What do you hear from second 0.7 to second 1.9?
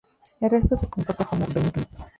se comporta como benigno.